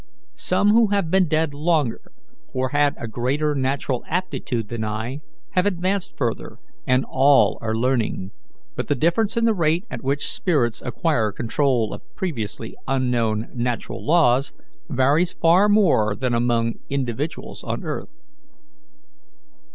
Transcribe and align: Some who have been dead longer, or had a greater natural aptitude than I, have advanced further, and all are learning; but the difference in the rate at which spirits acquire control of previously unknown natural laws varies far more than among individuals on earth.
Some 0.41 0.69
who 0.71 0.87
have 0.87 1.11
been 1.11 1.27
dead 1.27 1.53
longer, 1.53 2.01
or 2.55 2.69
had 2.69 2.95
a 2.97 3.07
greater 3.07 3.53
natural 3.53 4.03
aptitude 4.09 4.67
than 4.69 4.83
I, 4.83 5.21
have 5.51 5.67
advanced 5.67 6.17
further, 6.17 6.57
and 6.87 7.05
all 7.07 7.59
are 7.61 7.75
learning; 7.75 8.31
but 8.75 8.87
the 8.87 8.95
difference 8.95 9.37
in 9.37 9.45
the 9.45 9.53
rate 9.53 9.85
at 9.91 10.01
which 10.03 10.25
spirits 10.31 10.81
acquire 10.81 11.31
control 11.31 11.93
of 11.93 12.01
previously 12.15 12.75
unknown 12.87 13.49
natural 13.53 14.03
laws 14.03 14.53
varies 14.89 15.33
far 15.33 15.69
more 15.69 16.15
than 16.15 16.33
among 16.33 16.79
individuals 16.89 17.63
on 17.63 17.83
earth. 17.83 18.23